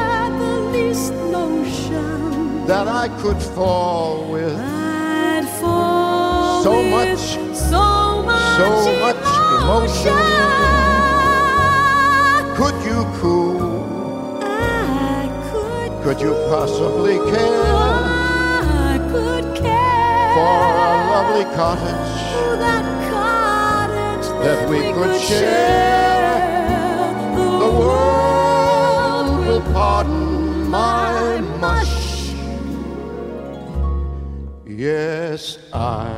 [0.45, 2.67] The least notion.
[2.67, 4.57] That I could fall with.
[4.59, 7.19] I'd fall so with much.
[7.57, 8.57] So much.
[8.59, 8.69] So
[9.01, 9.25] much
[9.63, 10.13] emotion.
[10.13, 10.72] emotion.
[12.55, 14.39] Could you cool?
[14.43, 16.03] I could.
[16.05, 17.63] Could you possibly care?
[17.65, 22.13] I could care for a lovely cottage.
[22.37, 25.41] Oh, that cottage that, that we, we, could, share.
[25.41, 26.75] share.
[27.37, 32.35] The, the world will pardon my mush.
[34.67, 36.09] Yes, I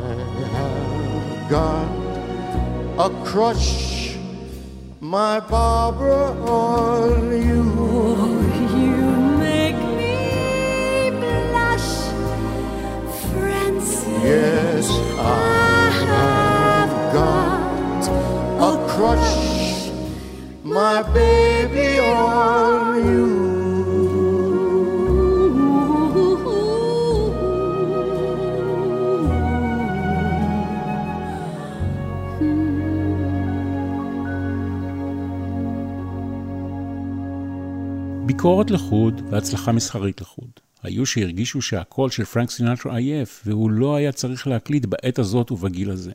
[0.53, 1.89] have got
[2.99, 3.94] a crush
[5.05, 7.75] my Barbara on you.
[7.77, 8.41] Oh,
[8.75, 9.05] you
[9.37, 11.91] make me blush,
[13.29, 14.07] Francis.
[14.25, 14.89] Yes,
[15.19, 18.09] I, have got
[18.71, 19.91] a crush,
[20.63, 23.34] my baby on you.
[38.45, 40.51] ביקורת לחוד והצלחה מסחרית לחוד.
[40.83, 45.91] היו שהרגישו שהקול של פרנק סינטרה עייף, והוא לא היה צריך להקליט בעת הזאת ובגיל
[45.91, 46.13] הזה.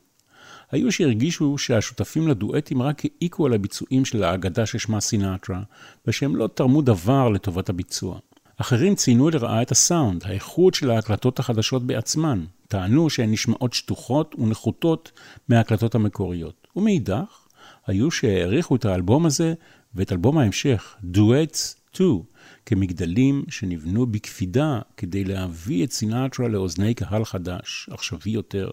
[0.71, 5.61] היו שהרגישו שהשותפים לדואטים רק העיקו על הביצועים של האגדה ששמה סינטרה,
[6.07, 8.19] ושהם לא תרמו דבר לטובת הביצוע.
[8.57, 15.11] אחרים ציינו לרעה את הסאונד, האיכות של ההקלטות החדשות בעצמן, טענו שהן נשמעות שטוחות ונחותות
[15.47, 16.67] מההקלטות המקוריות.
[16.75, 17.47] ומאידך,
[17.87, 19.53] היו שהעריכו את האלבום הזה
[19.95, 22.21] ואת אלבום ההמשך, Duets 2,
[22.65, 28.69] כמגדלים שנבנו בקפידה כדי להביא את סינטרה לאוזני קהל חדש, עכשווי יותר,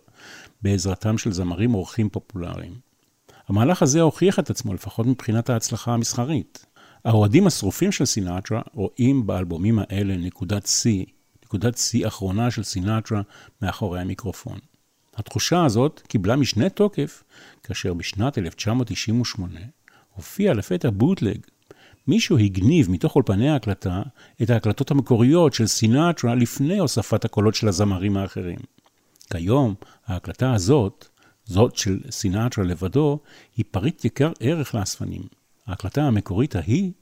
[0.63, 2.75] בעזרתם של זמרים אורחים פופולריים.
[3.49, 6.67] המהלך הזה הוכיח את עצמו לפחות מבחינת ההצלחה המסחרית.
[7.05, 11.05] האוהדים השרופים של סינטרה רואים באלבומים האלה נקודת שיא,
[11.45, 13.23] נקודת שיא אחרונה של סינטרה
[13.63, 14.59] מאחורי המיקרופון.
[15.17, 17.23] התחושה הזאת קיבלה משנה תוקף
[17.63, 19.61] כאשר בשנת 1998
[20.15, 21.39] הופיע לפתע בוטלג.
[22.09, 24.03] מישהו הגניב מתוך אולפני ההקלטה
[24.43, 28.59] את ההקלטות המקוריות של סינטרה לפני הוספת הקולות של הזמרים האחרים.
[29.33, 29.75] כיום,
[30.07, 31.09] ההקלטה הזאת,
[31.45, 33.19] זאת של סינטרה לבדו,
[33.57, 35.23] היא פריט יקר ערך לאספנים.
[35.67, 36.93] ההקלטה המקורית ההיא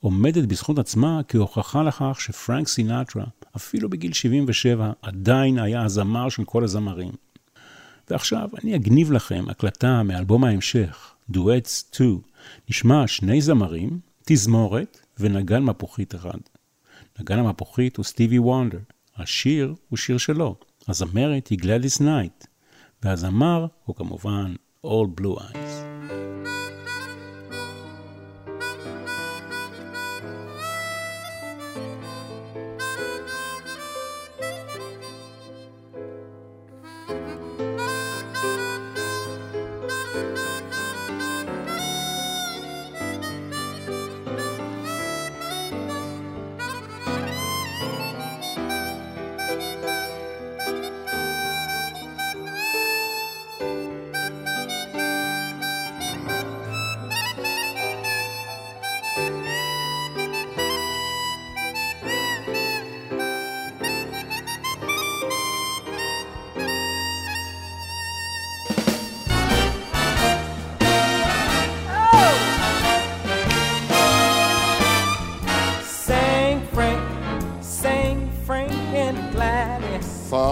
[0.00, 3.24] עומדת בזכות עצמה כהוכחה לכך שפרנק סינטרה,
[3.56, 7.12] אפילו בגיל 77, עדיין היה הזמר של כל הזמרים.
[8.10, 12.18] ועכשיו אני אגניב לכם הקלטה מאלבום ההמשך, Duets 2.
[12.70, 16.38] נשמע שני זמרים, תזמורת ונגן מפוחית אחד.
[17.20, 18.78] נגן המפוחית הוא סטיבי וונדר.
[19.16, 20.56] השיר הוא שיר שלו.
[20.88, 22.46] הזמרת היא גלדיס נייט.
[23.02, 24.54] והזמר הוא כמובן
[24.86, 25.89] Ol' Blue Eyes.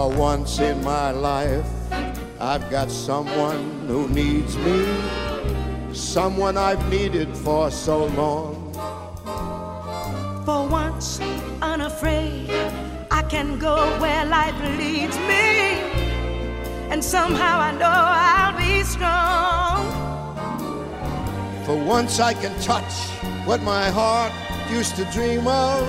[0.09, 1.67] Once in my life
[2.39, 4.87] I've got someone who needs me,
[5.93, 8.73] someone I've needed for so long.
[10.45, 11.19] For once,
[11.61, 12.49] unafraid,
[13.11, 15.83] I can go where life leads me,
[16.89, 17.99] and somehow I know
[18.31, 19.85] I'll be strong.
[21.65, 22.93] For once, I can touch
[23.45, 24.31] what my heart
[24.71, 25.79] used to dream of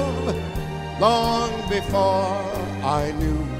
[1.00, 2.36] long before
[2.82, 3.59] I knew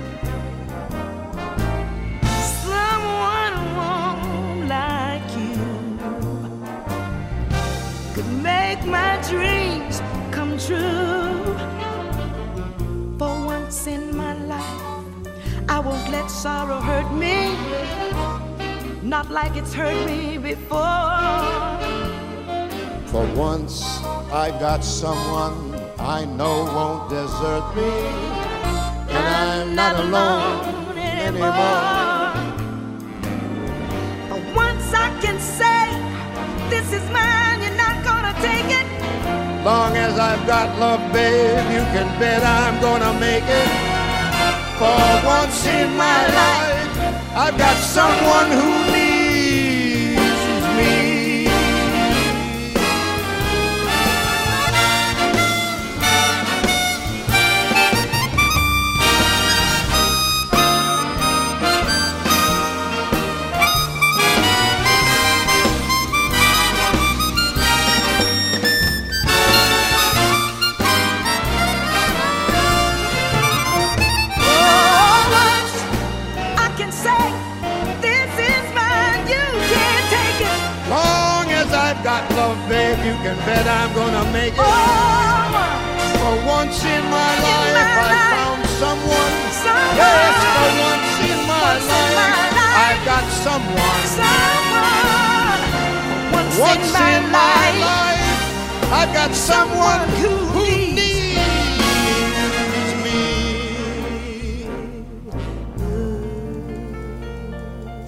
[9.31, 10.03] dreams
[10.33, 11.57] come true.
[13.17, 14.83] For once in my life,
[15.69, 17.37] I won't let sorrow hurt me,
[19.03, 21.79] not like it's hurt me before.
[23.13, 24.03] For once,
[24.33, 25.57] I've got someone
[25.99, 27.93] I know won't desert me,
[29.17, 32.33] and I'm not alone anymore.
[34.29, 35.83] For once, I can say,
[36.69, 38.90] This is mine, you're not gonna take it.
[39.65, 43.71] Long as I've got love, babe, you can bet I'm gonna make it.
[44.81, 48.90] For once in my life, I've got someone who
[83.23, 84.61] can bet I'm gonna make it.
[84.61, 84.65] Oh,
[86.21, 88.33] For once in my life, my I life.
[88.37, 89.33] found someone.
[89.65, 89.97] Someone.
[90.01, 92.85] Yes, for once in my Once in life, my life.
[92.87, 94.03] I've got someone.
[94.21, 95.61] someone.
[96.33, 97.81] Once, Once in my, life.
[97.81, 100.97] life, I've got someone who, who needs
[102.71, 103.21] needs me.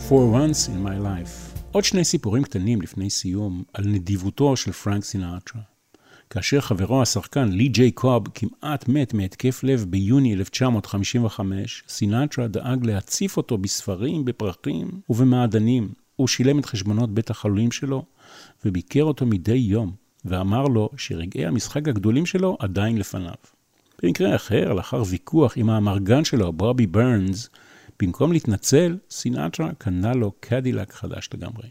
[0.08, 1.51] For once in my life.
[1.72, 5.62] עוד שני סיפורים קטנים לפני סיום על נדיבותו של פרנק סינטרה.
[6.30, 13.36] כאשר חברו השחקן לי ג'יי קוב כמעט מת מהתקף לב ביוני 1955, סינטרה דאג להציף
[13.36, 15.88] אותו בספרים, בפרחים ובמעדנים.
[16.16, 18.04] הוא שילם את חשבונות בית החלולים שלו
[18.64, 19.92] וביקר אותו מדי יום,
[20.24, 23.34] ואמר לו שרגעי המשחק הגדולים שלו עדיין לפניו.
[24.02, 27.48] במקרה אחר, לאחר ויכוח עם האמרגן שלו, בובי ברנס,
[28.02, 31.68] במקום להתנצל, סינטרה קנה לו קדילק חדש לגמרי.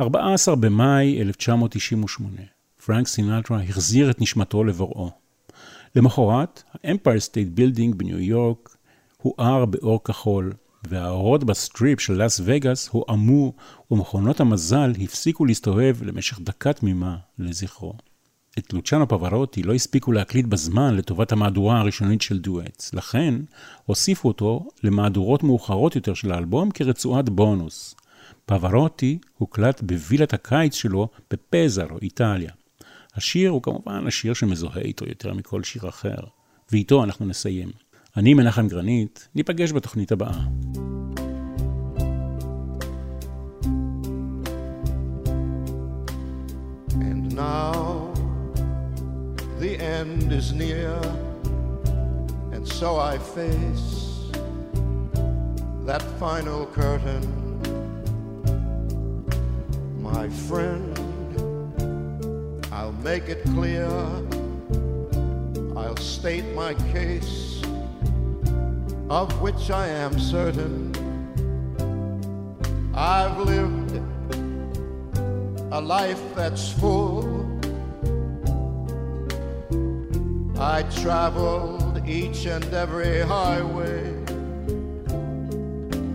[0.00, 2.40] 14 במאי 1998,
[2.84, 5.10] פרנק סינטרה החזיר את נשמתו לבוראו.
[5.96, 8.76] למחרת, האמפייר סטייט בילדינג בניו יורק
[9.16, 10.52] הואר באור כחול,
[10.88, 13.52] והאורות בסטריפ של לאס וגאס הועמו,
[13.90, 17.94] ומכונות המזל הפסיקו להסתובב למשך דקה תמימה לזכרו.
[18.58, 23.34] את לוצ'אנו פברוטי לא הספיקו להקליט בזמן לטובת המהדורה הראשונית של Duets, לכן
[23.86, 27.94] הוסיפו אותו למהדורות מאוחרות יותר של האלבום כרצועת בונוס.
[28.46, 32.50] פברוטי הוקלט בווילת הקיץ שלו בפזרו, איטליה.
[33.14, 36.20] השיר הוא כמובן השיר שמזוהה איתו יותר מכל שיר אחר,
[36.72, 37.70] ואיתו אנחנו נסיים.
[38.16, 40.89] אני מנחם גרנית, ניפגש בתוכנית הבאה.
[50.00, 50.98] End is near,
[52.52, 54.30] and so I face
[55.84, 57.26] that final curtain.
[60.00, 60.96] My friend,
[62.72, 63.90] I'll make it clear,
[65.76, 67.62] I'll state my case,
[69.10, 70.96] of which I am certain.
[72.94, 74.00] I've lived
[75.70, 77.39] a life that's full.
[80.60, 84.12] I traveled each and every highway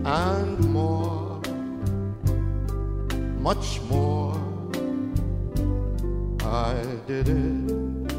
[0.04, 1.40] and more,
[3.40, 4.36] much more.
[6.44, 6.74] I
[7.08, 8.12] did it,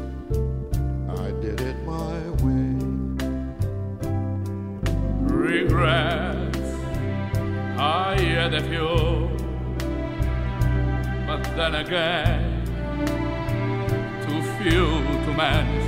[1.08, 2.76] I did it my way.
[5.22, 6.58] Regrets,
[7.78, 9.30] I had a few,
[11.26, 12.66] but then again,
[14.26, 14.84] too few
[15.24, 15.87] to mention.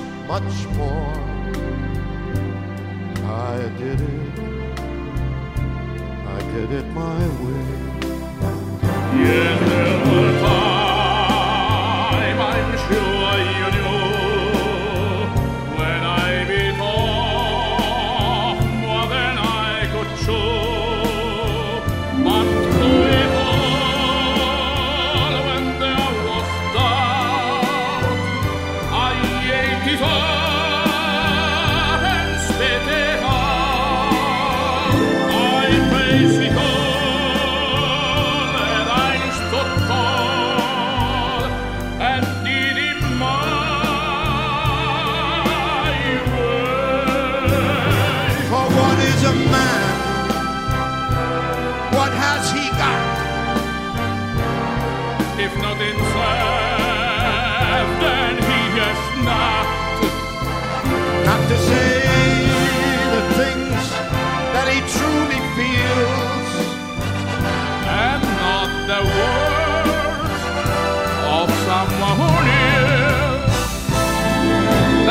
[0.31, 1.13] much more.
[3.25, 4.39] I did it,
[6.35, 7.67] I did it my way.
[9.25, 9.70] Yes,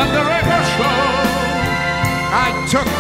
[0.01, 0.96] Let the record show
[2.32, 2.99] I took